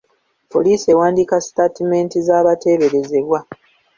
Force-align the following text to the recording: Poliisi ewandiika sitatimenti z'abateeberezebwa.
Poliisi 0.51 0.85
ewandiika 0.93 1.35
sitatimenti 1.47 2.17
z'abateeberezebwa. 2.27 3.39